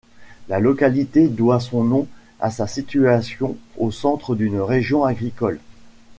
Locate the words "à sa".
2.39-2.65